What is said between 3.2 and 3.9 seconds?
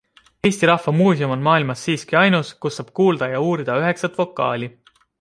ja uurida